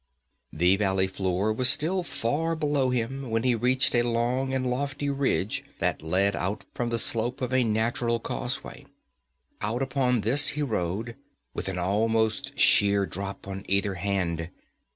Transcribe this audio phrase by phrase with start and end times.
[0.51, 5.11] The valley floor was still far below him when he reached a long and lofty
[5.11, 8.87] ridge that led out from the slope like a natural causeway.
[9.61, 11.15] Out upon this he rode,
[11.53, 14.49] with an almost sheer drop on either hand.